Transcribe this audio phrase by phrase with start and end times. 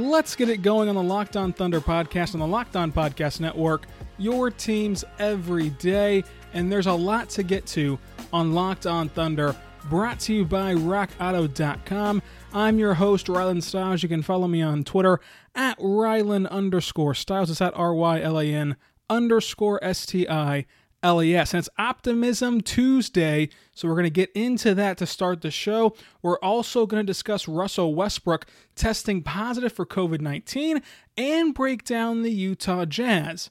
[0.00, 3.38] Let's get it going on the Locked On Thunder podcast on the Locked On Podcast
[3.38, 3.86] Network.
[4.16, 7.98] Your teams every day, and there's a lot to get to
[8.32, 9.54] on Locked On Thunder,
[9.90, 12.22] brought to you by RockAuto.com.
[12.54, 14.02] I'm your host, Rylan Stiles.
[14.02, 15.20] You can follow me on Twitter
[15.54, 17.50] at Rylan underscore Stiles.
[17.50, 18.76] It's at R Y L A N
[19.10, 20.64] underscore S T I
[21.02, 21.54] LES.
[21.54, 25.94] And it's Optimism Tuesday, so we're going to get into that to start the show.
[26.22, 30.82] We're also going to discuss Russell Westbrook testing positive for COVID 19
[31.16, 33.50] and break down the Utah Jazz.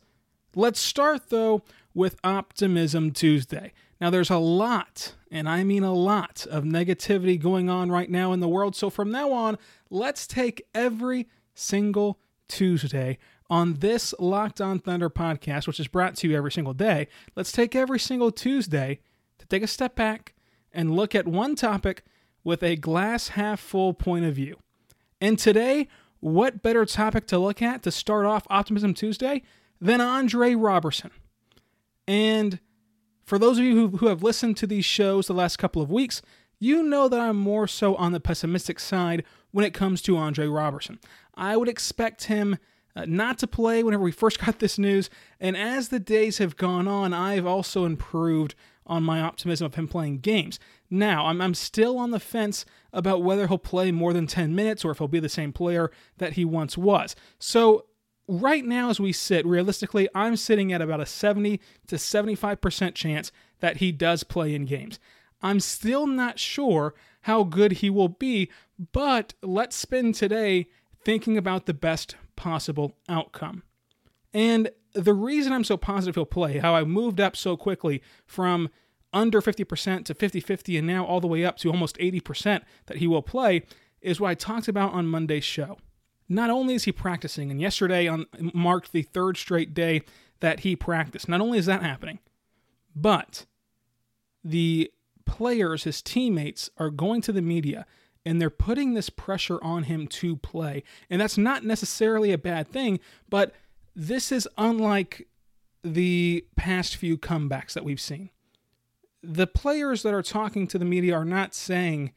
[0.56, 3.73] Let's start, though, with Optimism Tuesday.
[4.00, 8.31] Now, there's a lot, and I mean a lot, of negativity going on right now
[8.31, 8.75] in the world.
[8.75, 9.58] So from now on,
[9.89, 13.17] let's take every single Tuesday
[13.50, 17.52] on this Locked On Thunder podcast, which is brought to you every single day, let's
[17.52, 19.00] take every single Tuesday
[19.39, 20.36] to take a step back
[20.72, 22.03] and look at one topic
[22.44, 24.58] with a glass half full point of view.
[25.19, 25.88] And today,
[26.19, 29.41] what better topic to look at to start off Optimism Tuesday
[29.81, 31.11] than Andre Roberson?
[32.08, 32.59] And
[33.23, 35.91] for those of you who, who have listened to these shows the last couple of
[35.91, 36.22] weeks,
[36.59, 40.47] you know that I'm more so on the pessimistic side when it comes to Andre
[40.47, 41.00] Roberson.
[41.36, 42.58] I would expect him
[43.00, 45.09] uh, not to play whenever we first got this news.
[45.39, 49.88] And as the days have gone on, I've also improved on my optimism of him
[49.88, 50.59] playing games.
[50.89, 54.83] Now, I'm, I'm still on the fence about whether he'll play more than 10 minutes
[54.83, 57.16] or if he'll be the same player that he once was.
[57.38, 57.85] So,
[58.28, 63.31] right now, as we sit, realistically, I'm sitting at about a 70 to 75% chance
[63.59, 65.00] that he does play in games.
[65.41, 68.50] I'm still not sure how good he will be,
[68.91, 70.68] but let's spend today
[71.03, 73.63] thinking about the best possible outcome.
[74.33, 78.69] And the reason I'm so positive he'll play, how I moved up so quickly from
[79.11, 82.97] under 50% to 50 50 and now all the way up to almost 80% that
[82.97, 83.63] he will play,
[84.01, 85.78] is what I talked about on Monday's show.
[86.29, 90.03] Not only is he practicing, and yesterday on marked the third straight day
[90.39, 91.28] that he practiced.
[91.28, 92.19] Not only is that happening,
[92.95, 93.45] but
[94.44, 94.91] the
[95.25, 97.85] players, his teammates, are going to the media
[98.25, 100.84] and they're putting this pressure on him to play.
[101.09, 103.00] And that's not necessarily a bad thing,
[103.30, 103.53] but
[103.96, 105.28] this is unlike
[105.84, 108.29] the past few comebacks that we've seen.
[109.22, 112.13] The players that are talking to the media are not saying,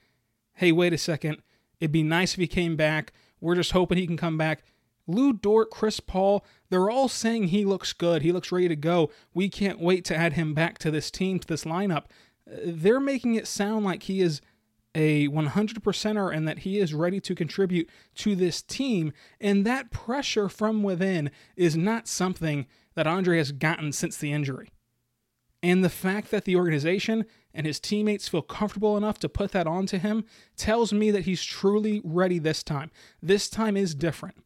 [0.54, 1.42] hey, wait a second,
[1.80, 3.12] it'd be nice if he came back.
[3.40, 4.62] We're just hoping he can come back.
[5.08, 8.22] Lu Dort, Chris Paul, they're all saying he looks good.
[8.22, 9.10] He looks ready to go.
[9.34, 12.04] We can't wait to add him back to this team, to this lineup.
[12.48, 14.40] Uh, they're making it sound like he is
[14.94, 19.12] a 100%er and that he is ready to contribute to this team.
[19.40, 24.70] And that pressure from within is not something that Andre has gotten since the injury.
[25.62, 29.66] And the fact that the organization and his teammates feel comfortable enough to put that
[29.66, 30.24] onto him
[30.56, 32.90] tells me that he's truly ready this time.
[33.22, 34.36] This time is different.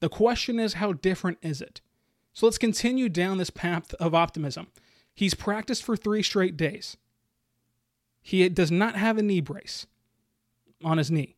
[0.00, 1.80] The question is, how different is it?
[2.32, 4.66] So let's continue down this path of optimism.
[5.14, 6.96] He's practiced for three straight days.
[8.26, 9.86] He does not have a knee brace
[10.82, 11.36] on his knee.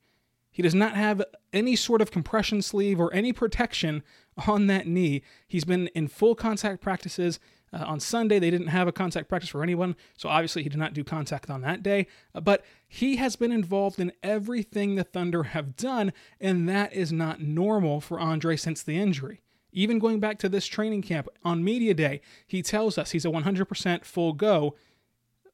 [0.50, 1.22] He does not have
[1.52, 4.02] any sort of compression sleeve or any protection
[4.46, 5.20] on that knee.
[5.46, 7.40] He's been in full contact practices.
[7.74, 10.78] Uh, on Sunday, they didn't have a contact practice for anyone, so obviously he did
[10.78, 12.06] not do contact on that day.
[12.34, 16.10] Uh, but he has been involved in everything the Thunder have done,
[16.40, 19.42] and that is not normal for Andre since the injury.
[19.72, 23.30] Even going back to this training camp on Media Day, he tells us he's a
[23.30, 24.74] 100% full go.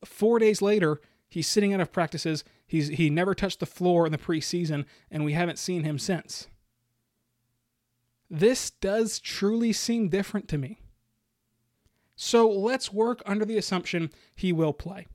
[0.05, 1.01] Four days later,
[1.35, 2.45] He's sitting out of practices.
[2.65, 6.47] He's he never touched the floor in the preseason, and we haven't seen him since.
[8.31, 10.79] This does truly seem different to me.
[12.15, 15.09] So let's work under the assumption he will play.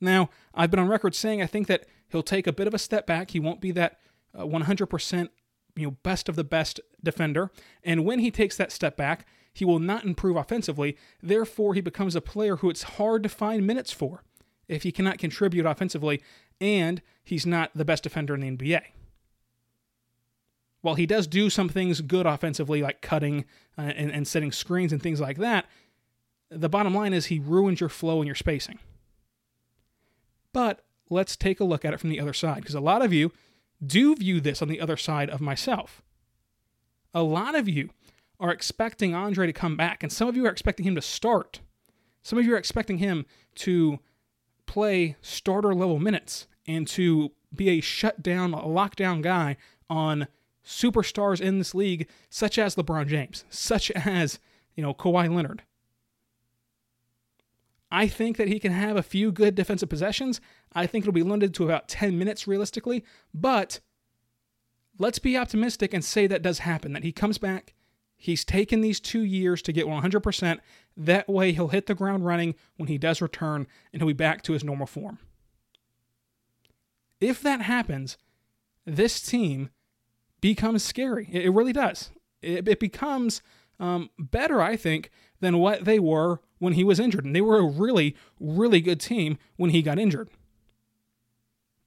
[0.00, 2.78] Now, I've been on record saying I think that he'll take a bit of a
[2.78, 3.30] step back.
[3.30, 4.00] He won't be that
[4.36, 5.28] uh, 100%
[5.76, 7.52] you know best of the best defender,
[7.84, 9.24] and when he takes that step back,
[9.54, 10.96] he will not improve offensively.
[11.22, 14.24] Therefore, he becomes a player who it's hard to find minutes for
[14.68, 16.22] if he cannot contribute offensively
[16.60, 18.82] and he's not the best defender in the NBA.
[20.80, 23.44] While he does do some things good offensively, like cutting
[23.76, 25.66] uh, and, and setting screens and things like that,
[26.50, 28.78] the bottom line is he ruins your flow and your spacing.
[30.52, 33.12] But let's take a look at it from the other side because a lot of
[33.12, 33.32] you
[33.84, 36.02] do view this on the other side of myself.
[37.12, 37.90] A lot of you
[38.38, 41.60] are expecting Andre to come back, and some of you are expecting him to start.
[42.22, 43.26] Some of you are expecting him
[43.56, 43.98] to
[44.66, 49.56] play starter level minutes and to be a shutdown, a lockdown guy
[49.88, 50.26] on
[50.64, 54.38] superstars in this league, such as LeBron James, such as,
[54.74, 55.62] you know, Kawhi Leonard.
[57.90, 60.40] I think that he can have a few good defensive possessions.
[60.72, 63.80] I think it'll be limited to about 10 minutes realistically, but
[64.98, 67.74] let's be optimistic and say that does happen, that he comes back.
[68.16, 70.58] He's taken these two years to get 100%.
[70.96, 74.42] That way, he'll hit the ground running when he does return and he'll be back
[74.42, 75.18] to his normal form.
[77.20, 78.16] If that happens,
[78.84, 79.70] this team
[80.40, 81.28] becomes scary.
[81.30, 82.10] It, really does.
[82.40, 83.42] It, it becomes
[83.80, 85.10] um, better, I think,
[85.40, 87.24] than what they were when he was injured.
[87.24, 90.30] And they were a really, really good team when he got injured.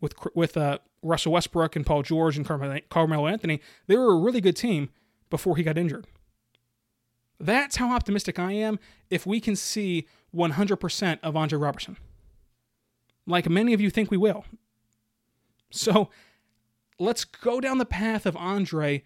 [0.02, 2.46] With with uh, Russell Westbrook and Paul George and
[2.90, 4.90] Carmelo Anthony, they were a really good team
[5.30, 6.08] before he got injured.
[7.39, 11.97] That's how optimistic I am if we can see 100% of Andre Roberson.
[13.25, 14.45] Like many of you think we will.
[15.71, 16.09] So
[17.00, 19.03] let's go down the path of Andre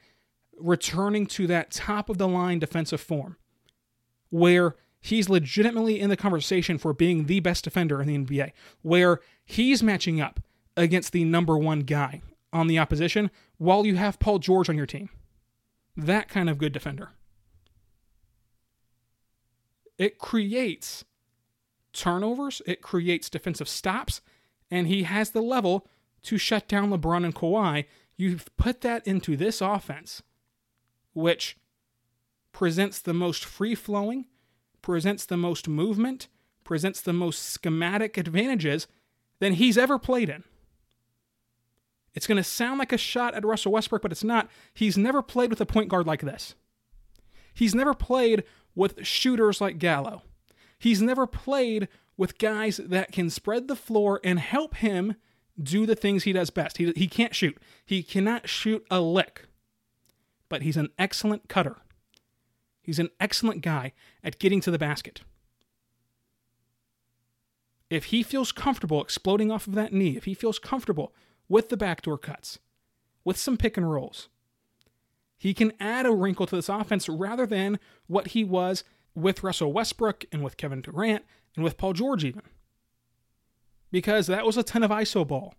[0.58, 3.38] returning to that top of the line defensive form
[4.30, 8.52] where he's legitimately in the conversation for being the best defender in the NBA,
[8.82, 10.40] where he's matching up
[10.76, 12.22] against the number one guy
[12.52, 15.10] on the opposition while you have Paul George on your team.
[15.96, 17.12] That kind of good defender.
[20.04, 21.06] It creates
[21.94, 24.20] turnovers, it creates defensive stops,
[24.70, 25.88] and he has the level
[26.24, 27.86] to shut down LeBron and Kawhi.
[28.18, 30.22] You've put that into this offense,
[31.14, 31.56] which
[32.52, 34.26] presents the most free flowing,
[34.82, 36.28] presents the most movement,
[36.66, 38.88] presents the most schematic advantages
[39.40, 40.44] than he's ever played in.
[42.14, 44.50] It's going to sound like a shot at Russell Westbrook, but it's not.
[44.74, 46.56] He's never played with a point guard like this.
[47.54, 48.44] He's never played
[48.76, 50.24] with shooters like Gallo.
[50.78, 51.88] He's never played
[52.18, 55.16] with guys that can spread the floor and help him
[55.62, 56.78] do the things he does best.
[56.78, 59.48] He, he can't shoot, he cannot shoot a lick,
[60.50, 61.78] but he's an excellent cutter.
[62.82, 63.94] He's an excellent guy
[64.24, 65.22] at getting to the basket.
[67.90, 71.14] If he feels comfortable exploding off of that knee, if he feels comfortable
[71.48, 72.60] with the backdoor cuts,
[73.24, 74.30] with some pick and rolls,
[75.38, 78.84] he can add a wrinkle to this offense rather than what he was
[79.16, 81.24] with Russell Westbrook and with Kevin Durant
[81.56, 82.44] and with Paul George, even.
[83.92, 85.54] Because that was a ton of ISO ball.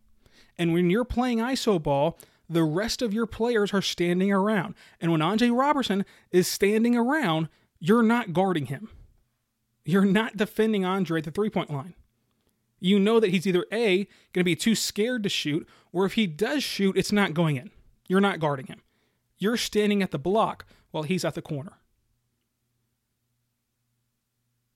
[0.58, 2.18] And when you're playing ISO ball,
[2.48, 4.74] the rest of your players are standing around.
[5.00, 7.48] And when Andre Roberson is standing around,
[7.78, 8.88] you're not guarding him.
[9.84, 11.94] You're not defending Andre at the three point line.
[12.80, 16.14] You know that he's either A, going to be too scared to shoot, or if
[16.14, 17.70] he does shoot, it's not going in.
[18.08, 18.82] You're not guarding him.
[19.44, 21.75] You're standing at the block while he's at the corner.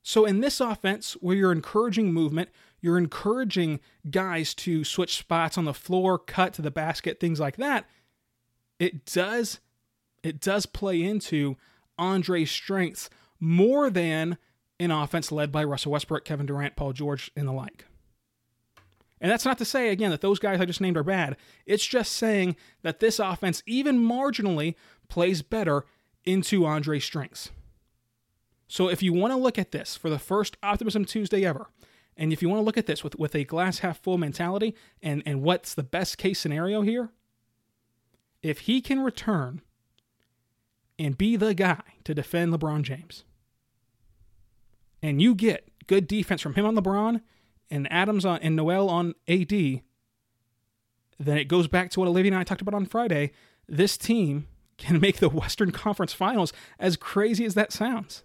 [0.03, 2.51] So, in this offense, where you're encouraging movement,
[2.83, 3.81] you're encouraging
[4.11, 7.89] guys to switch spots on the floor, cut to the basket, things like that.
[8.79, 9.61] It does
[10.23, 11.57] it does play into
[11.97, 13.09] Andre's strengths
[13.41, 14.37] more than
[14.79, 17.87] an offense led by Russell Westbrook, Kevin Durant, Paul George, and the like.
[19.21, 21.37] And that's not to say, again, that those guys I just named are bad.
[21.67, 24.75] It's just saying that this offense, even marginally,
[25.09, 25.85] plays better
[26.25, 27.51] into Andre's strengths.
[28.69, 31.69] So if you want to look at this for the first Optimism Tuesday ever,
[32.17, 34.75] and if you want to look at this with, with a glass half full mentality
[35.03, 37.11] and, and what's the best case scenario here,
[38.43, 39.63] if he can return
[40.99, 43.25] and be the guy to defend LeBron James,
[45.01, 47.23] and you get good defense from him on LeBron
[47.71, 52.39] and Adams on and Noel on AD, then it goes back to what Olivia and
[52.39, 53.33] I talked about on Friday.
[53.69, 54.47] This team
[54.79, 58.23] can make the Western Conference Finals, as crazy as that sounds.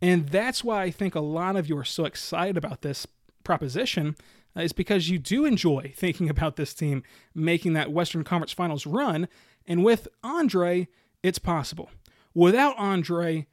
[0.00, 3.06] And that's why I think a lot of you are so excited about this
[3.42, 4.14] proposition
[4.56, 7.02] uh, is because you do enjoy thinking about this team
[7.34, 9.28] making that Western Conference Finals run.
[9.66, 10.86] And with Andre,
[11.22, 11.90] it's possible.
[12.34, 13.46] Without Andre,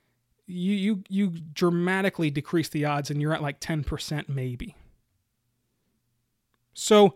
[0.47, 4.75] you you you dramatically decrease the odds and you're at like 10% maybe.
[6.73, 7.15] So,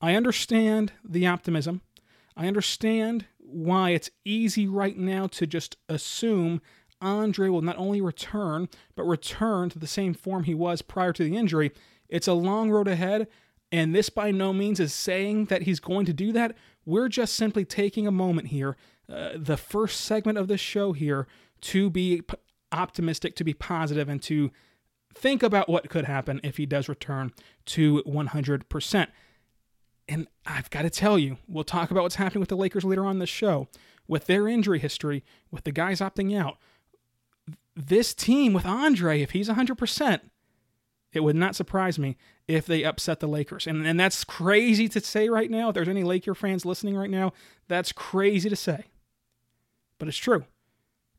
[0.00, 1.82] I understand the optimism.
[2.36, 6.62] I understand why it's easy right now to just assume
[7.02, 11.24] Andre will not only return, but return to the same form he was prior to
[11.24, 11.72] the injury.
[12.08, 13.28] It's a long road ahead,
[13.72, 16.56] and this by no means is saying that he's going to do that.
[16.84, 18.76] We're just simply taking a moment here,
[19.12, 21.26] uh, the first segment of this show here,
[21.62, 22.22] to be
[22.72, 24.50] optimistic, to be positive, and to
[25.14, 27.32] think about what could happen if he does return
[27.66, 29.06] to 100%.
[30.08, 33.04] And I've got to tell you, we'll talk about what's happening with the Lakers later
[33.04, 33.68] on the show.
[34.08, 35.22] With their injury history,
[35.52, 36.58] with the guys opting out,
[37.76, 40.20] this team with Andre, if he's 100%,
[41.12, 43.66] it would not surprise me if they upset the Lakers.
[43.66, 45.68] And, and that's crazy to say right now.
[45.68, 47.32] If there's any Laker fans listening right now,
[47.68, 48.86] that's crazy to say.
[49.98, 50.44] But it's true.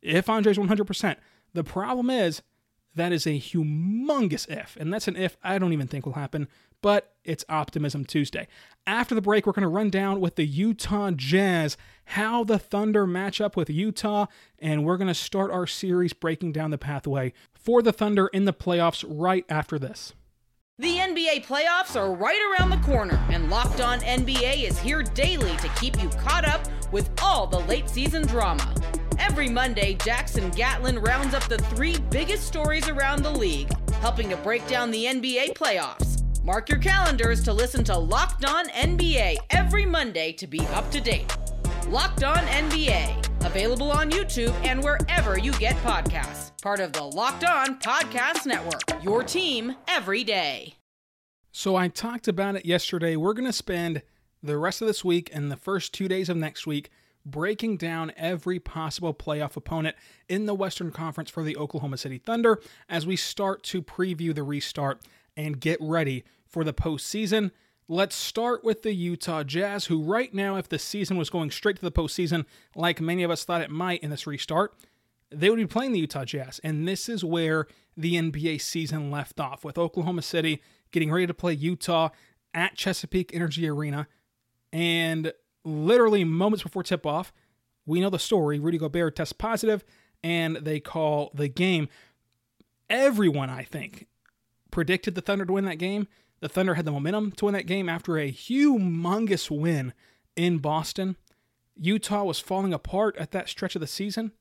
[0.01, 1.15] If Andre's 100%,
[1.53, 2.41] the problem is
[2.95, 4.75] that is a humongous if.
[4.77, 6.47] And that's an if I don't even think will happen,
[6.81, 8.47] but it's Optimism Tuesday.
[8.87, 13.05] After the break, we're going to run down with the Utah Jazz, how the Thunder
[13.05, 14.25] match up with Utah,
[14.59, 18.45] and we're going to start our series breaking down the pathway for the Thunder in
[18.45, 20.13] the playoffs right after this.
[20.79, 25.55] The NBA playoffs are right around the corner, and Locked On NBA is here daily
[25.57, 28.73] to keep you caught up with all the late season drama.
[29.21, 34.37] Every Monday, Jackson Gatlin rounds up the three biggest stories around the league, helping to
[34.37, 36.23] break down the NBA playoffs.
[36.43, 40.99] Mark your calendars to listen to Locked On NBA every Monday to be up to
[40.99, 41.31] date.
[41.87, 46.59] Locked On NBA, available on YouTube and wherever you get podcasts.
[46.59, 49.03] Part of the Locked On Podcast Network.
[49.03, 50.73] Your team every day.
[51.51, 53.15] So I talked about it yesterday.
[53.15, 54.01] We're going to spend
[54.41, 56.89] the rest of this week and the first two days of next week
[57.25, 59.95] breaking down every possible playoff opponent
[60.27, 62.59] in the Western Conference for the Oklahoma City Thunder
[62.89, 65.01] as we start to preview the restart
[65.37, 67.51] and get ready for the postseason.
[67.87, 71.75] Let's start with the Utah Jazz, who, right now, if the season was going straight
[71.77, 74.73] to the postseason, like many of us thought it might in this restart,
[75.29, 76.59] they would be playing the Utah Jazz.
[76.63, 80.61] And this is where the NBA season left off, with Oklahoma City
[80.91, 82.09] getting ready to play Utah
[82.53, 84.07] at Chesapeake Energy Arena.
[84.71, 87.33] And literally moments before tip off,
[87.85, 88.59] we know the story.
[88.59, 89.83] Rudy Gobert tests positive,
[90.23, 91.89] and they call the game.
[92.89, 94.07] Everyone, I think,
[94.69, 96.07] predicted the Thunder to win that game.
[96.41, 99.93] The Thunder had the momentum to win that game after a humongous win
[100.35, 101.15] in Boston.
[101.75, 104.31] Utah was falling apart at that stretch of the season.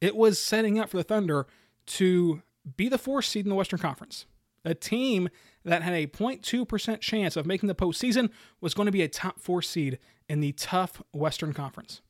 [0.00, 1.46] It was setting up for the Thunder
[1.86, 2.42] to
[2.76, 4.26] be the fourth seed in the Western Conference.
[4.64, 5.28] A team
[5.64, 8.30] that had a 0.2% chance of making the postseason
[8.60, 9.98] was going to be a top four seed
[10.30, 12.00] in the tough Western Conference.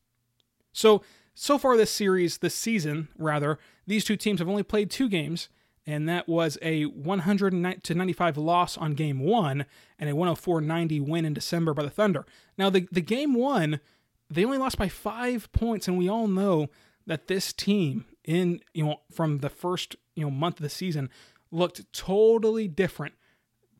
[0.72, 1.02] So,
[1.34, 5.48] so far this series, this season, rather, these two teams have only played two games
[5.86, 9.64] and that was a 100 to 95 loss on game one
[9.98, 12.26] and a 104 90 win in December by the Thunder.
[12.58, 13.80] Now, the, the game one,
[14.28, 16.68] they only lost by five points, and we all know
[17.06, 21.08] that this team, in you know, from the first you know month of the season,
[21.50, 23.14] looked totally different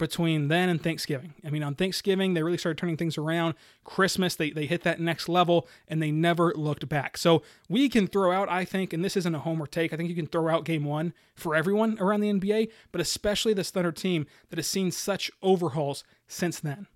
[0.01, 1.35] between then and Thanksgiving.
[1.45, 3.55] I mean, on Thanksgiving, they really started turning things around.
[3.85, 7.17] Christmas, they, they hit that next level and they never looked back.
[7.17, 10.09] So we can throw out, I think, and this isn't a homer take, I think
[10.09, 13.93] you can throw out game one for everyone around the NBA, but especially this Thunder
[13.93, 16.89] team that has seen such overhauls since then.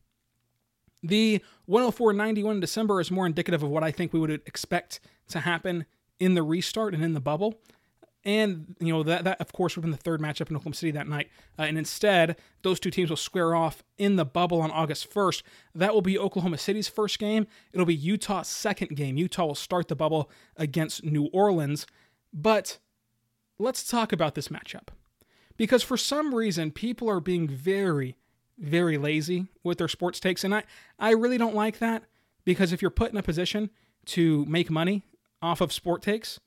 [1.03, 5.01] The 104 91 in December is more indicative of what I think we would expect
[5.29, 5.85] to happen
[6.19, 7.61] in the restart and in the bubble.
[8.25, 10.75] And, you know, that, that of course, would have been the third matchup in Oklahoma
[10.75, 11.29] City that night.
[11.59, 15.43] Uh, and instead, those two teams will square off in the bubble on August 1st.
[15.75, 17.47] That will be Oklahoma City's first game.
[17.73, 19.19] It'll be Utah's second game.
[19.19, 21.87] Utah will start the bubble against New Orleans.
[22.33, 22.79] But
[23.59, 24.89] let's talk about this matchup.
[25.59, 28.17] Because for some reason, people are being very,
[28.59, 30.45] very lazy with their sports takes.
[30.45, 30.65] And I,
[30.99, 32.05] I really don't like that
[32.47, 33.69] because if you're put in a position
[34.07, 35.03] to make money
[35.43, 36.41] off of sport takes,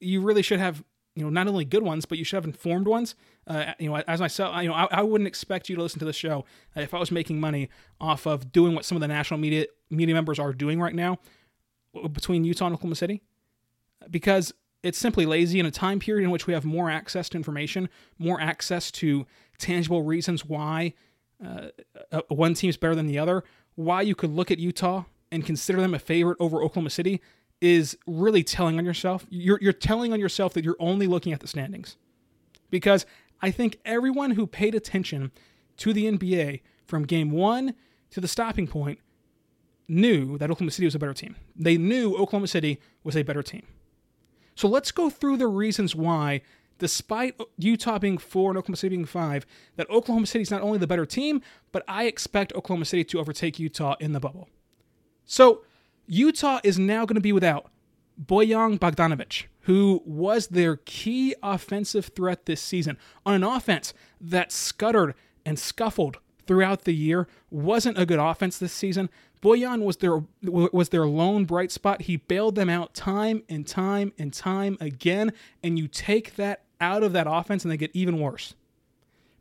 [0.00, 0.84] you really should have
[1.18, 3.14] you know not only good ones but you should have informed ones.
[3.46, 6.04] Uh, you know as myself you know I, I, wouldn't expect you to listen to
[6.04, 6.44] the show
[6.76, 9.66] uh, if i was making money off of doing what some of the national media
[9.90, 11.18] media members are doing right now
[12.12, 13.22] between utah and oklahoma city.
[14.10, 17.36] Because it's simply lazy in a time period in which we have more access to
[17.36, 19.26] information more access to
[19.58, 20.92] tangible reasons why
[21.44, 21.68] uh,
[22.12, 23.44] uh one team's better than the other.
[23.74, 27.20] Why you could look at utah and consider them a favorite over oklahoma city
[27.60, 29.26] is really telling on yourself.
[29.30, 31.96] You're, you're telling on yourself that you're only looking at the standings.
[32.70, 33.06] Because
[33.40, 35.32] I think everyone who paid attention
[35.78, 37.74] to the NBA from game one
[38.10, 38.98] to the stopping point
[39.88, 41.36] knew that Oklahoma City was a better team.
[41.56, 43.66] They knew Oklahoma City was a better team.
[44.54, 46.42] So let's go through the reasons why,
[46.78, 49.46] despite Utah being four and Oklahoma City being five,
[49.76, 51.40] that Oklahoma City is not only the better team,
[51.72, 54.48] but I expect Oklahoma City to overtake Utah in the bubble.
[55.24, 55.62] So
[56.08, 57.70] Utah is now going to be without
[58.20, 62.96] Bojan Bogdanovich, who was their key offensive threat this season
[63.26, 67.28] on an offense that scuttered and scuffled throughout the year.
[67.50, 69.10] Wasn't a good offense this season.
[69.42, 72.02] Bojan was their was their lone bright spot.
[72.02, 75.32] He bailed them out time and time and time again.
[75.62, 78.54] And you take that out of that offense, and they get even worse.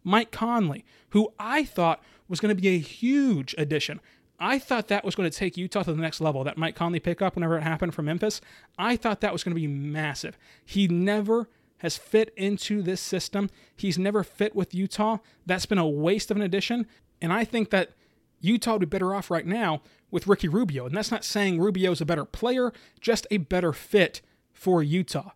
[0.03, 3.99] Mike Conley, who I thought was going to be a huge addition.
[4.39, 6.43] I thought that was going to take Utah to the next level.
[6.43, 8.39] That Mike Conley pickup, whenever it happened from Memphis,
[8.77, 10.37] I thought that was going to be massive.
[10.63, 13.49] He never has fit into this system.
[13.75, 15.17] He's never fit with Utah.
[15.45, 16.87] That's been a waste of an addition.
[17.21, 17.91] And I think that
[18.39, 20.85] Utah would be better off right now with Ricky Rubio.
[20.85, 24.21] And that's not saying Rubio is a better player, just a better fit
[24.53, 25.31] for Utah.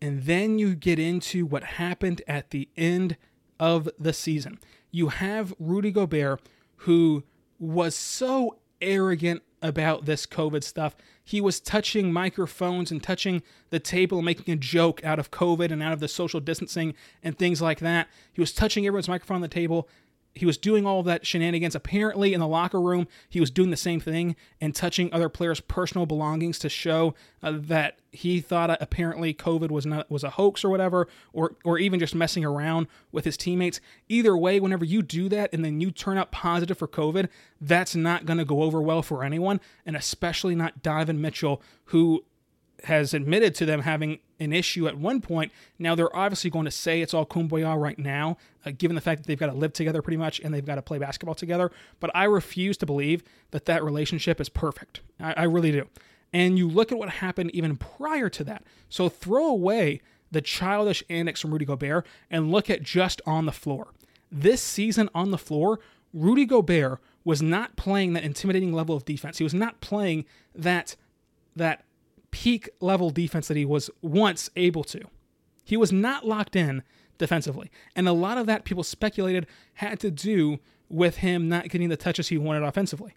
[0.00, 3.16] And then you get into what happened at the end
[3.58, 4.58] of the season.
[4.90, 6.40] You have Rudy Gobert,
[6.80, 7.24] who
[7.58, 10.94] was so arrogant about this COVID stuff.
[11.24, 15.82] He was touching microphones and touching the table making a joke out of COVID and
[15.82, 18.08] out of the social distancing and things like that.
[18.32, 19.88] He was touching everyone's microphone on the table
[20.36, 21.74] he was doing all that shenanigans.
[21.74, 25.60] Apparently, in the locker room, he was doing the same thing and touching other players'
[25.60, 30.30] personal belongings to show uh, that he thought uh, apparently COVID was not was a
[30.30, 33.80] hoax or whatever, or or even just messing around with his teammates.
[34.08, 37.28] Either way, whenever you do that and then you turn up positive for COVID,
[37.60, 42.24] that's not going to go over well for anyone, and especially not Donovan Mitchell, who
[42.84, 45.50] has admitted to them having an issue at one point.
[45.78, 49.22] Now they're obviously going to say it's all kumbaya right now, uh, given the fact
[49.22, 51.70] that they've got to live together pretty much and they've got to play basketball together.
[52.00, 55.00] But I refuse to believe that that relationship is perfect.
[55.18, 55.88] I, I really do.
[56.32, 58.64] And you look at what happened even prior to that.
[58.88, 63.52] So throw away the childish antics from Rudy Gobert and look at just on the
[63.52, 63.88] floor.
[64.30, 65.78] This season on the floor,
[66.12, 69.38] Rudy Gobert was not playing that intimidating level of defense.
[69.38, 70.96] He was not playing that
[71.54, 71.85] that
[72.36, 75.00] peak level defense that he was once able to.
[75.64, 76.82] He was not locked in
[77.16, 77.70] defensively.
[77.96, 80.58] And a lot of that people speculated had to do
[80.90, 83.16] with him not getting the touches he wanted offensively.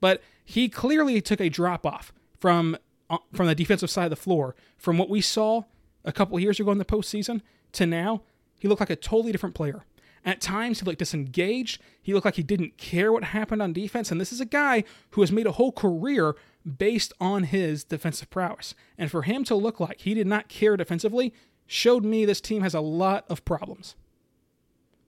[0.00, 2.78] But he clearly took a drop off from
[3.10, 5.64] uh, from the defensive side of the floor from what we saw
[6.02, 8.22] a couple years ago in the postseason to now.
[8.58, 9.84] He looked like a totally different player.
[10.24, 11.80] At times, he looked disengaged.
[12.00, 14.10] He looked like he didn't care what happened on defense.
[14.10, 16.36] And this is a guy who has made a whole career
[16.76, 18.74] based on his defensive prowess.
[18.96, 21.32] And for him to look like he did not care defensively
[21.66, 23.94] showed me this team has a lot of problems.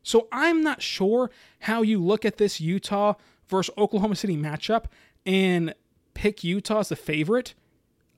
[0.03, 3.14] So I'm not sure how you look at this Utah
[3.49, 4.85] versus Oklahoma City matchup
[5.27, 5.75] and
[6.14, 7.55] pick Utah as the favorite,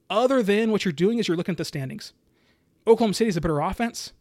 [0.09, 2.12] other than what you're doing is you're looking at the standings.
[2.87, 4.12] Oklahoma City is a better offense.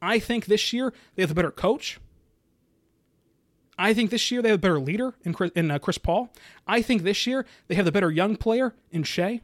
[0.00, 1.98] I think this year they have a better coach.
[3.78, 6.30] I think this year they have a better leader in Chris, in uh, Chris Paul.
[6.66, 9.40] I think this year they have the better young player in Shai.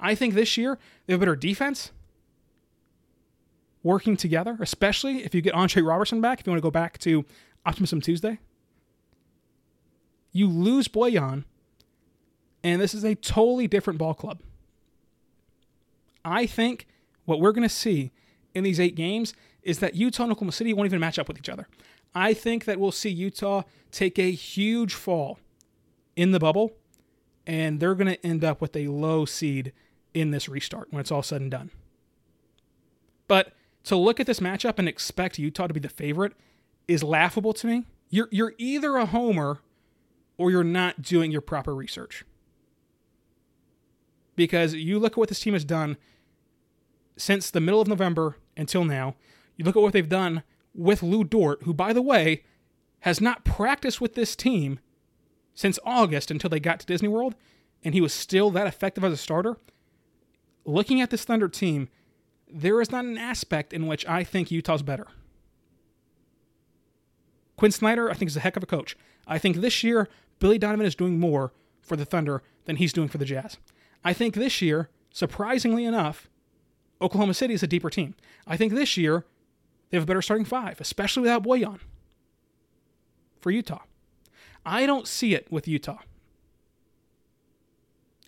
[0.00, 1.90] I think this year they have a better defense
[3.82, 6.98] working together, especially if you get Andre Roberson back, if you want to go back
[6.98, 7.24] to
[7.64, 8.38] Optimism Tuesday.
[10.32, 11.44] You lose Bojan,
[12.64, 14.40] and this is a totally different ball club.
[16.24, 16.86] I think
[17.24, 18.10] what we're going to see
[18.54, 21.38] in these eight games is that Utah and Oklahoma City won't even match up with
[21.38, 21.68] each other.
[22.16, 25.38] I think that we'll see Utah take a huge fall
[26.16, 26.72] in the bubble,
[27.46, 29.74] and they're going to end up with a low seed
[30.14, 31.70] in this restart when it's all said and done.
[33.28, 33.52] But
[33.84, 36.32] to look at this matchup and expect Utah to be the favorite
[36.88, 37.84] is laughable to me.
[38.08, 39.58] You're, you're either a homer
[40.38, 42.24] or you're not doing your proper research.
[44.36, 45.98] Because you look at what this team has done
[47.18, 49.16] since the middle of November until now.
[49.58, 50.42] You look at what they've done
[50.76, 52.44] with Lu Dort, who, by the way,
[53.00, 54.78] has not practiced with this team
[55.54, 57.34] since August until they got to Disney World,
[57.82, 59.56] and he was still that effective as a starter.
[60.64, 61.88] Looking at this Thunder team,
[62.48, 65.06] there is not an aspect in which I think Utah's better.
[67.56, 68.96] Quin Snyder, I think, is a heck of a coach.
[69.26, 70.08] I think this year,
[70.38, 73.56] Billy Donovan is doing more for the Thunder than he's doing for the Jazz.
[74.04, 76.28] I think this year, surprisingly enough,
[77.00, 78.14] Oklahoma City is a deeper team.
[78.46, 79.24] I think this year,
[79.90, 81.80] they have a better starting five, especially without Bojan
[83.40, 83.82] for Utah.
[84.64, 85.98] I don't see it with Utah.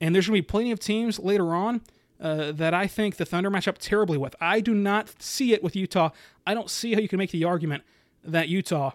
[0.00, 1.80] And there's going to be plenty of teams later on
[2.20, 4.36] uh, that I think the Thunder match up terribly with.
[4.40, 6.10] I do not see it with Utah.
[6.46, 7.82] I don't see how you can make the argument
[8.24, 8.92] that Utah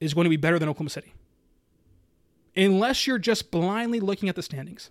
[0.00, 1.14] is going to be better than Oklahoma City.
[2.56, 4.90] Unless you're just blindly looking at the standings.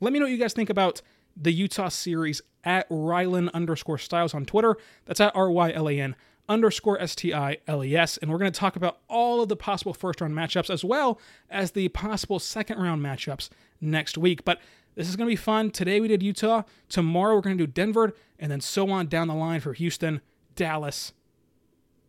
[0.00, 1.02] Let me know what you guys think about
[1.36, 4.76] the Utah series at Rylan underscore Stiles on Twitter.
[5.06, 6.16] That's at R Y L A N
[6.48, 8.16] underscore S T I L E S.
[8.18, 11.20] And we're going to talk about all of the possible first round matchups as well
[11.48, 13.48] as the possible second round matchups
[13.80, 14.44] next week.
[14.44, 14.60] But
[14.94, 15.70] this is going to be fun.
[15.70, 16.62] Today we did Utah.
[16.88, 20.20] Tomorrow we're going to do Denver, and then so on down the line for Houston,
[20.56, 21.12] Dallas,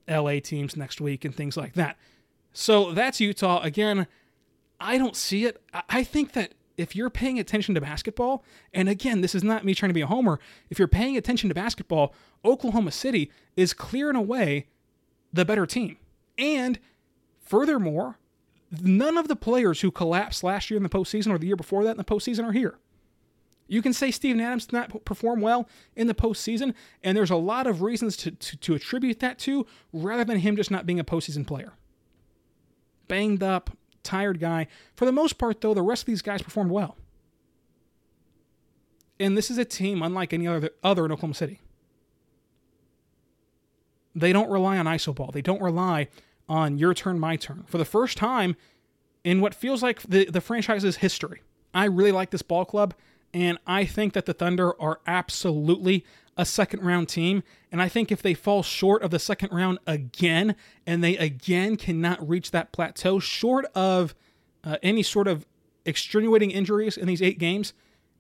[0.10, 1.98] LA teams next week, and things like that.
[2.54, 3.62] So that's Utah.
[3.62, 4.08] Again,
[4.80, 5.62] I don't see it.
[5.90, 9.74] I think that if you're paying attention to basketball, and again, this is not me
[9.74, 10.40] trying to be a homer,
[10.70, 12.14] if you're paying attention to basketball,
[12.44, 14.68] Oklahoma City is clear and away
[15.32, 15.98] the better team.
[16.38, 16.80] And
[17.40, 18.18] furthermore,
[18.82, 21.84] none of the players who collapsed last year in the postseason or the year before
[21.84, 22.78] that in the postseason are here.
[23.68, 27.38] You can say Steven Adams did not perform well in the postseason, and there's a
[27.38, 31.00] lot of reasons to, to, to attribute that to rather than him just not being
[31.00, 31.74] a postseason player.
[33.08, 33.70] Banged up,
[34.04, 34.68] tired guy.
[34.96, 36.98] For the most part, though, the rest of these guys performed well.
[39.20, 41.62] And this is a team unlike any other, other in Oklahoma City.
[44.16, 45.32] They don't rely on iso ball.
[45.32, 46.08] They don't rely
[46.50, 47.64] on your turn, my turn.
[47.68, 48.56] For the first time
[49.24, 52.94] in what feels like the, the franchise's history, I really like this ball club,
[53.34, 56.04] and I think that the Thunder are absolutely
[56.42, 57.44] a second round team.
[57.72, 60.56] And I think if they fall short of the second round again,
[60.88, 64.16] and they again cannot reach that plateau, short of
[64.64, 65.46] uh, any sort of
[65.86, 67.74] extenuating injuries in these eight games,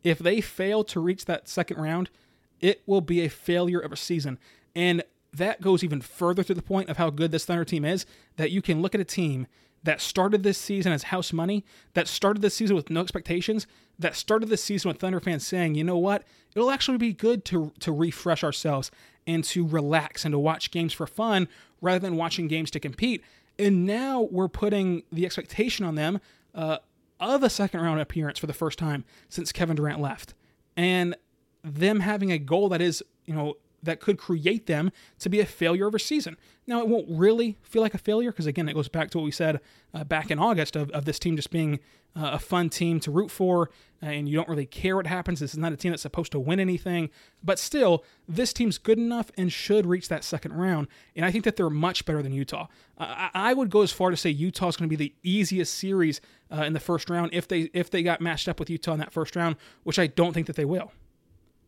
[0.04, 2.12] if they fail to reach that second round,
[2.60, 4.38] it will be a failure of a season.
[4.76, 5.04] And
[5.34, 8.06] that goes even further to the point of how good this Thunder team is
[8.36, 9.48] that you can look at a team
[9.84, 13.66] that started this season as house money, that started this season with no expectations,
[14.00, 16.24] that started this season with Thunder fans saying, you know what,
[16.56, 18.92] it'll actually be good to, to refresh ourselves
[19.28, 21.48] and to relax and to watch games for fun
[21.82, 23.24] rather than watching games to compete.
[23.60, 26.20] And now we're putting the expectation on them
[26.56, 26.78] uh,
[27.20, 30.34] of a second round appearance for the first time since Kevin Durant left.
[30.76, 31.16] And
[31.64, 35.46] them having a goal that is, you know, that could create them to be a
[35.46, 36.38] failure of a season.
[36.67, 39.26] Now, it won't really feel like a failure because, again, it goes back to what
[39.26, 39.60] we said
[39.94, 41.80] uh, back in August of, of this team just being
[42.15, 43.70] uh, a fun team to root for,
[44.04, 45.39] uh, and you don't really care what happens.
[45.39, 47.10] This is not a team that's supposed to win anything,
[47.44, 50.88] but still, this team's good enough and should reach that second round.
[51.15, 52.67] And I think that they're much better than Utah.
[52.98, 56.22] I, would go as far to say Utah is going to be the easiest series
[56.52, 59.00] uh, in the first round if they if they got matched up with Utah in
[59.00, 60.91] that first round, which I don't think that they will.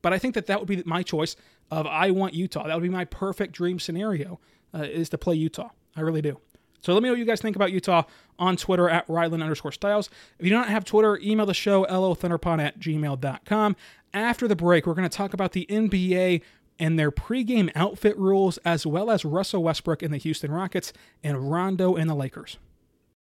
[0.04, 1.36] But I think that that would be my choice
[1.80, 2.68] of I want Utah.
[2.68, 4.40] That would be my perfect dream scenario
[4.74, 5.70] uh, is to play Utah.
[5.96, 6.40] I really do.
[6.82, 8.04] So let me know what you guys think about Utah
[8.38, 10.10] on Twitter at Rylan underscore Stiles.
[10.38, 13.76] If you do not have Twitter, email the show, lothunderpod at gmail.com.
[14.14, 16.42] After the break, we're going to talk about the NBA
[16.80, 20.92] and their pregame outfit rules, as well as Russell Westbrook and the Houston Rockets
[21.24, 22.58] and Rondo and the Lakers.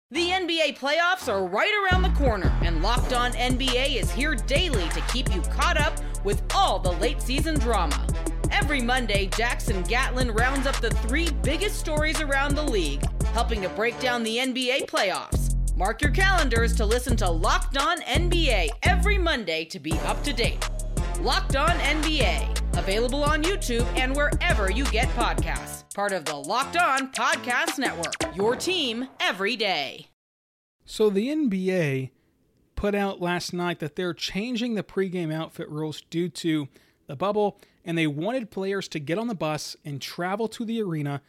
[0.09, 4.89] The NBA playoffs are right around the corner, and Locked On NBA is here daily
[4.89, 5.93] to keep you caught up
[6.25, 8.05] with all the late season drama.
[8.51, 13.69] Every Monday, Jackson Gatlin rounds up the three biggest stories around the league, helping to
[13.69, 15.55] break down the NBA playoffs.
[15.77, 20.33] Mark your calendars to listen to Locked On NBA every Monday to be up to
[20.33, 20.69] date.
[21.21, 25.91] Locked On NBA, available on YouTube and wherever you get podcasts.
[25.95, 30.07] Part of the Locked On Podcast Network, your team every day.
[30.85, 32.11] So the NBA
[32.75, 36.67] put out last night that they're changing the pregame outfit rules due to
[37.11, 40.81] the bubble, and they wanted players to get on the bus and travel to the
[40.81, 41.21] arena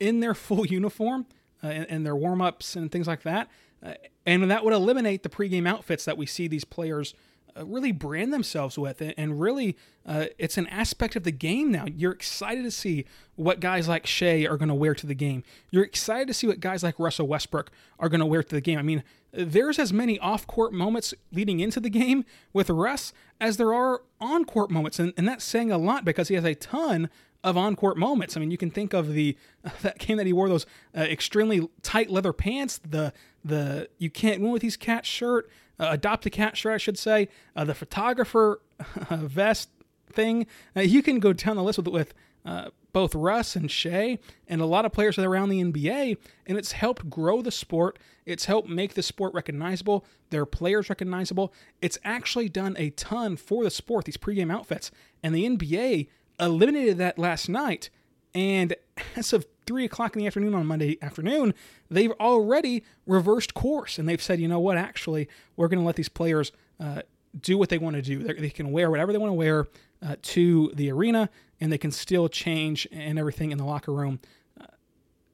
[0.00, 1.26] in their full uniform
[1.62, 3.48] uh, and, and, their warm ups and things like that.
[3.82, 3.94] Uh,
[4.26, 7.14] and that would eliminate the pregame outfits that we see these players
[7.56, 9.00] uh, really brand themselves with.
[9.00, 11.86] And, really, uh, it's an aspect of the game now.
[11.86, 13.04] You're excited to see
[13.36, 15.44] what guys like Shai are going to wear to the game.
[15.70, 18.60] You're excited to see what guys like Russell Westbrook are going to wear to the
[18.60, 18.78] game.
[18.78, 23.56] I mean, there's as many off court moments leading into the game with Russ as
[23.56, 24.98] there are on court moments.
[24.98, 27.10] And, and that's saying a lot because he has a ton
[27.44, 28.36] of on court moments.
[28.36, 29.36] I mean, you can think of the
[29.82, 33.12] that game that he wore those uh, extremely tight leather pants, the
[33.44, 36.98] the you can't win with these cat shirt, uh, adopt a cat shirt, I should
[36.98, 38.60] say, uh, the photographer
[39.10, 39.70] vest
[40.12, 40.46] thing.
[40.76, 44.60] Uh, you can go down the list with with uh, both Russ and Shai and
[44.60, 47.98] a lot of players around the NBA, and it's helped grow the sport.
[48.26, 51.52] It's helped make the sport recognizable, their players recognizable.
[51.80, 54.90] It's actually done a ton for the sport, these pregame outfits.
[55.22, 56.08] And the NBA
[56.40, 57.90] eliminated that last night.
[58.34, 58.74] And
[59.16, 61.54] as of three o'clock in the afternoon on Monday afternoon,
[61.90, 65.96] they've already reversed course and they've said, you know what, actually, we're going to let
[65.96, 67.02] these players uh,
[67.40, 68.22] do what they want to do.
[68.22, 69.66] They're, they can wear whatever they want to wear
[70.02, 71.28] uh, to the arena
[71.60, 74.20] and they can still change and everything in the locker room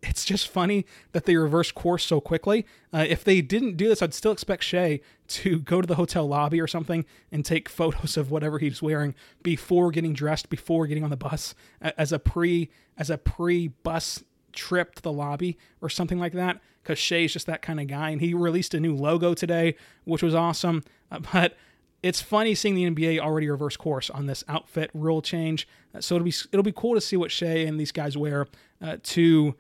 [0.09, 2.67] it's just funny that they reversed course so quickly.
[2.93, 6.27] Uh, if they didn't do this, I'd still expect Shai to go to the hotel
[6.27, 11.05] lobby or something and take photos of whatever he's wearing before getting dressed, before getting
[11.05, 14.23] on the bus, as a pre as a pre bus
[14.53, 16.61] trip to the lobby or something like that.
[16.83, 19.75] Because Shai's just that kind of guy, and he released a new logo today,
[20.05, 20.85] which was awesome.
[21.11, 21.57] Uh, but
[22.05, 25.67] it's funny seeing the NBA already reverse course on this outfit rule change.
[25.95, 28.47] Uh, so it'll be it'll be cool to see what Shai and these guys wear
[28.83, 29.55] uh, to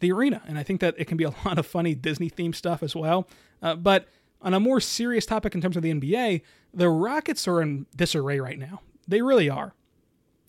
[0.00, 0.42] the arena.
[0.48, 2.96] And I think that it can be a lot of funny Disney themed stuff as
[2.96, 3.28] well.
[3.62, 4.08] Uh, but
[4.42, 6.42] on a more serious topic in terms of the NBA,
[6.74, 8.80] the Rockets are in disarray right now.
[9.06, 9.72] They really are.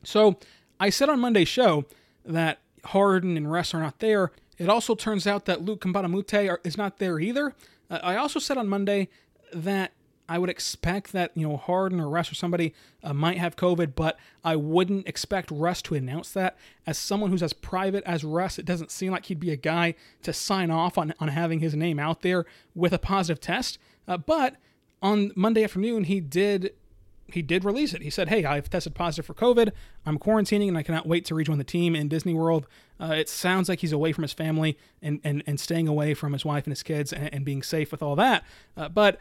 [0.04, 0.39] So
[0.80, 1.86] I said on Monday's show
[2.26, 4.32] that Harden and Russ are not there.
[4.58, 7.54] It also turns out that Luc Mbah is not there either.
[7.88, 9.10] Uh, I also said on Monday
[9.54, 9.92] that
[10.30, 13.96] I would expect that you know Harden or Russ or somebody uh, might have COVID,
[13.96, 16.56] but I wouldn't expect Russ to announce that.
[16.86, 19.96] As someone who's as private as Russ, it doesn't seem like he'd be a guy
[20.24, 23.80] to sign off on on having his name out there with a positive test.
[24.08, 24.56] Uh, but
[25.02, 26.74] on Monday afternoon, he did
[27.34, 28.02] he did release it.
[28.02, 29.72] He said, "Hey, I've tested positive for COVID.
[30.06, 32.68] I'm quarantining, and I cannot wait to rejoin the team in Disney World."
[33.00, 36.34] Uh, it sounds like he's away from his family and and, and staying away from
[36.34, 38.44] his wife and his kids and, and being safe with all that.
[38.78, 39.20] Uh, but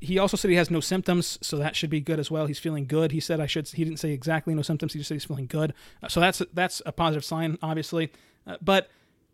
[0.00, 2.46] he also said he has no symptoms, so that should be good as well.
[2.46, 3.12] He's feeling good.
[3.12, 3.68] He said I should.
[3.68, 4.92] He didn't say exactly no symptoms.
[4.92, 5.72] He just said he's feeling good.
[6.02, 8.12] Uh, so that's that's a positive sign, obviously.
[8.46, 8.88] Uh, but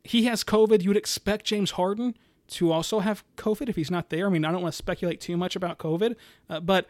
[0.05, 0.83] he has COVID.
[0.83, 2.16] You would expect James Harden
[2.48, 4.27] to also have COVID if he's not there.
[4.27, 6.16] I mean, I don't want to speculate too much about COVID,
[6.51, 6.87] uh, but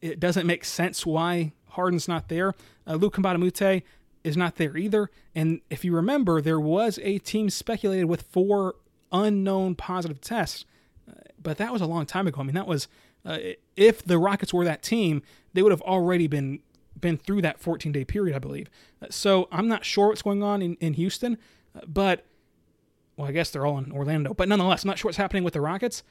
[0.00, 2.54] it doesn't make sense why Harden's not there.
[2.86, 3.82] Uh, Luke a
[4.22, 5.10] is not there either.
[5.34, 8.76] And if you remember, there was a team speculated with four
[9.12, 10.64] unknown positive tests,
[11.08, 12.40] uh, but that was a long time ago.
[12.40, 12.86] I mean, that was
[13.24, 13.38] uh,
[13.76, 16.60] if the Rockets were that team, they would have already been
[17.00, 18.68] been through that 14 day period, I believe.
[19.02, 21.38] Uh, so I'm not sure what's going on in, in Houston,
[21.74, 22.26] uh, but
[23.16, 24.34] well, I guess they're all in Orlando.
[24.34, 26.02] But nonetheless, I'm not sure what's happening with the Rockets.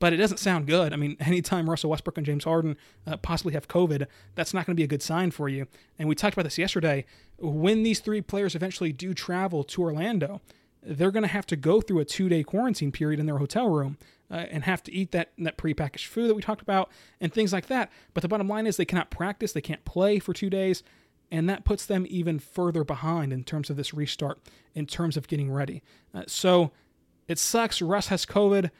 [0.00, 0.92] But it doesn't sound good.
[0.92, 2.76] I mean, anytime Russell Westbrook and James Harden
[3.06, 5.66] uh, possibly have COVID, that's not going to be a good sign for you.
[5.98, 7.04] And we talked about this yesterday.
[7.38, 10.40] When these three players eventually do travel to Orlando,
[10.82, 13.68] they're going to have to go through a two day quarantine period in their hotel
[13.68, 13.98] room
[14.30, 17.52] uh, and have to eat that, that prepackaged food that we talked about and things
[17.52, 17.90] like that.
[18.14, 20.82] But the bottom line is they cannot practice, they can't play for two days,
[21.30, 24.38] and that puts them even further behind in terms of this restart,
[24.74, 25.82] in terms of getting ready.
[26.14, 26.72] Uh, so
[27.26, 27.82] it sucks.
[27.82, 28.70] Russ has COVID.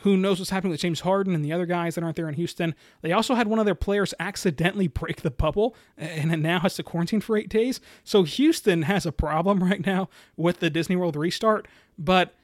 [0.00, 2.34] Who knows what's happening with James Harden and the other guys that aren't there in
[2.34, 2.74] Houston?
[3.00, 6.82] They also had one of their players accidentally break the bubble and now has to
[6.82, 7.80] quarantine for eight days.
[8.02, 11.68] So Houston has a problem right now with the Disney World restart.
[11.96, 12.34] But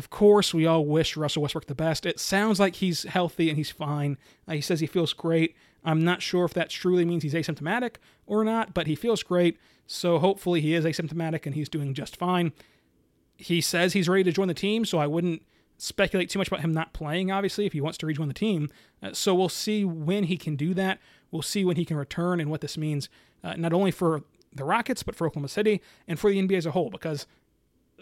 [0.00, 2.06] of course, we all wish Russell Westbrook the best.
[2.06, 4.16] It sounds like he's healthy and he's fine.
[4.48, 5.54] Uh, he says he feels great.
[5.84, 9.58] I'm not sure if that truly means he's asymptomatic or not, but he feels great.
[9.86, 12.54] So hopefully he is asymptomatic and he's doing just fine.
[13.36, 15.42] He says he's ready to join the team, so I wouldn't
[15.76, 18.70] speculate too much about him not playing, obviously, if he wants to rejoin the team.
[19.02, 20.98] Uh, so we'll see when he can do that.
[21.30, 23.10] We'll see when he can return and what this means,
[23.44, 26.64] uh, not only for the Rockets, but for Oklahoma City and for the NBA as
[26.64, 27.26] a whole, because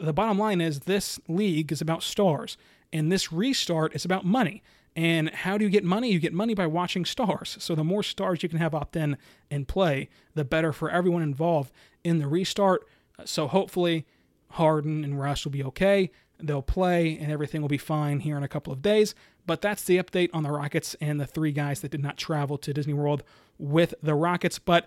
[0.00, 2.56] the bottom line is this league is about stars,
[2.92, 4.62] and this restart is about money.
[4.96, 6.10] And how do you get money?
[6.10, 7.56] You get money by watching stars.
[7.60, 9.16] So the more stars you can have opt in
[9.50, 11.70] and play, the better for everyone involved
[12.02, 12.84] in the restart.
[13.24, 14.06] So hopefully,
[14.52, 16.10] Harden and Russ will be okay.
[16.40, 19.14] They'll play and everything will be fine here in a couple of days.
[19.46, 22.58] But that's the update on the Rockets and the three guys that did not travel
[22.58, 23.22] to Disney World
[23.58, 24.58] with the Rockets.
[24.58, 24.86] But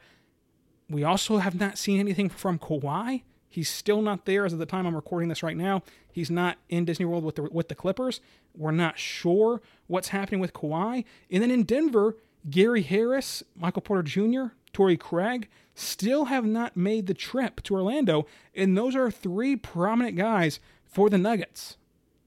[0.89, 3.24] we also have not seen anything from Kawhi.
[3.52, 5.84] He's still not there as of the time I'm recording this right now.
[6.10, 8.22] He's not in Disney World with the with the Clippers.
[8.58, 11.04] We're not sure what's happening with Kawhi.
[11.30, 12.16] And then in Denver,
[12.50, 18.26] Gary Harris, Michael Porter Jr., Torrey Craig still have not made the trip to Orlando,
[18.56, 21.76] and those are three prominent guys for the Nuggets.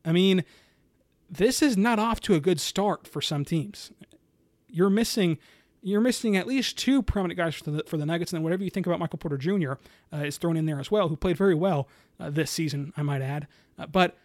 [0.05, 0.45] I mean,
[1.31, 3.93] this is not off to a good start for some teams.
[4.69, 5.39] You're missing
[5.85, 8.65] you're missing at least two prominent guys for the, for the Nuggets, and then whatever
[8.65, 9.75] you think about Michael Porter Jr.
[10.11, 13.03] Uh, is thrown in there as well, who played very well uh, this season, I
[13.03, 13.47] might add.
[13.79, 14.17] Uh, but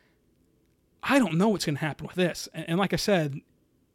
[1.03, 2.47] I don't know what's going to happen with this.
[2.53, 3.41] And, and, like I said,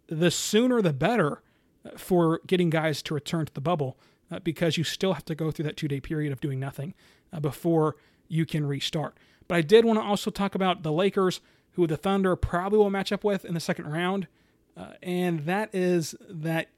[0.08, 1.40] the sooner the better
[1.86, 3.96] uh, for getting guys to return to the bubble,
[4.30, 6.92] uh, because you still have to go through that two day period of doing nothing
[7.32, 7.96] uh, before
[8.28, 9.16] you can restart.
[9.48, 11.40] But I did want to also talk about the Lakers,
[11.72, 14.28] who the Thunder probably will match up with in the second round.
[15.02, 16.68] and that is that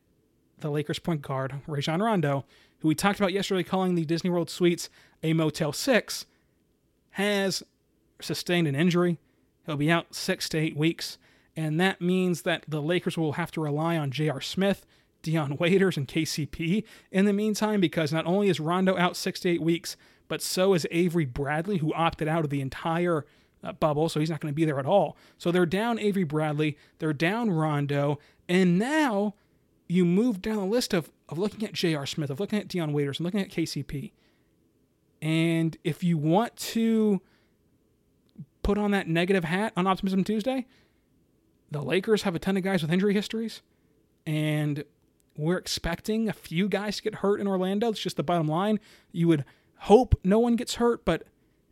[0.58, 2.44] the Lakers point guard, Rajon Rondo,
[2.80, 4.88] who we talked about yesterday calling the Disney World Suites
[5.22, 6.26] a Motel 6,
[7.10, 7.62] has
[8.20, 9.18] sustained an injury.
[9.64, 11.18] He'll be out six to eight weeks,
[11.56, 14.40] and that means that the Lakers will have to rely on J.R.
[14.40, 14.86] Smith,
[15.22, 19.48] Dion Waiters, and KCP in the meantime, because not only is Rondo out six to
[19.48, 19.96] eight weeks,
[20.28, 23.24] but so is Avery Bradley, who opted out of the entire
[23.64, 25.16] uh, bubble, so he's not going to be there at all.
[25.38, 29.34] So they're down Avery Bradley, they're down Rondo, and now
[29.88, 32.06] you move down the list of, of looking at J.R.
[32.06, 34.12] Smith, of looking at Dion Waiters, and looking at KCP.
[35.22, 37.20] And if you want to
[38.62, 40.66] put on that negative hat on Optimism Tuesday,
[41.70, 43.62] the Lakers have a ton of guys with injury histories.
[44.26, 44.84] And
[45.36, 47.90] we're expecting a few guys to get hurt in Orlando.
[47.90, 48.80] It's just the bottom line.
[49.12, 49.44] You would
[49.80, 51.24] hope no one gets hurt, but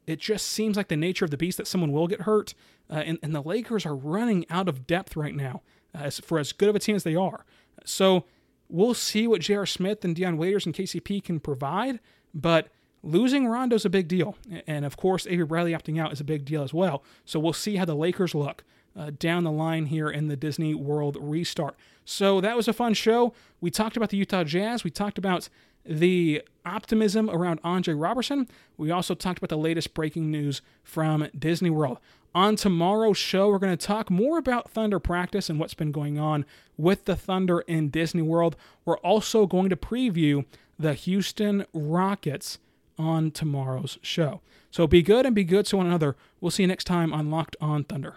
[0.07, 2.55] it just seems like the nature of the beast that someone will get hurt.
[2.90, 5.62] Uh, and, and the Lakers are running out of depth right now
[5.94, 7.46] uh, as, for as good of a team as they are.
[7.85, 8.25] So
[8.68, 9.66] we'll see what J.R.
[9.66, 12.01] Smith and Dion Waiters and KCP can provide,
[12.33, 12.68] but
[13.03, 14.37] losing Rondo's a big deal.
[14.66, 17.05] And of course, Avery Bradley opting out is a big deal as well.
[17.25, 18.64] So we'll see how the Lakers look.
[18.96, 21.74] Uh, down the line here in the Disney World restart.
[22.04, 23.33] So that was a fun show.
[23.61, 24.85] We talked about the Utah Jazz.
[24.85, 25.48] We talked about
[25.85, 28.48] the optimism around Andre Roberson.
[28.76, 31.98] We also talked about the latest breaking news from Disney World.
[32.35, 36.18] On tomorrow's show, we're going to talk more about Thunder practice and what's been going
[36.18, 36.44] on
[36.76, 38.57] with the Thunder in Disney World.
[38.85, 40.44] We're also going to preview
[40.78, 42.59] the Houston Rockets
[42.98, 44.40] on tomorrow's show.
[44.70, 46.16] So be good and be good to one another.
[46.40, 48.16] We'll see you next time on Locked on Thunder.